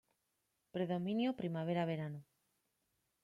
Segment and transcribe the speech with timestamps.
[0.75, 2.19] Predominio primavera verano.